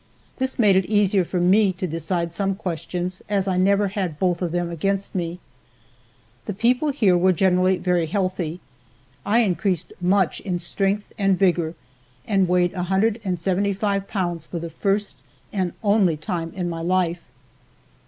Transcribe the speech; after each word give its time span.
This 0.37 0.57
made 0.57 0.75
it 0.75 0.87
easier 0.87 1.23
for 1.23 1.39
me 1.39 1.71
to 1.73 1.85
decide 1.85 2.33
some 2.33 2.55
questions, 2.55 3.21
as 3.29 3.47
I 3.47 3.57
never 3.57 3.89
had 3.89 4.17
both 4.17 4.41
of 4.41 4.51
them 4.51 4.71
against 4.71 5.13
me. 5.13 5.39
The 6.47 6.55
people 6.55 6.89
here 6.89 7.15
were 7.15 7.31
generally 7.33 7.77
very 7.77 8.07
healthy. 8.07 8.61
I 9.27 9.41
increased 9.41 9.93
much 10.01 10.39
in 10.39 10.57
strength 10.57 11.13
and 11.19 11.37
vigor, 11.37 11.75
and 12.25 12.47
weighed 12.47 12.73
175 12.73 14.07
pounds 14.07 14.47
for 14.47 14.57
the 14.57 14.71
first 14.71 15.17
and 15.53 15.71
only 15.83 16.17
time 16.17 16.51
in 16.55 16.67
my 16.67 16.81
life. 16.81 17.21